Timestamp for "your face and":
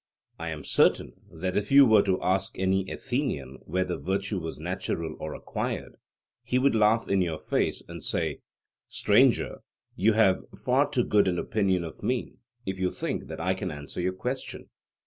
7.21-8.03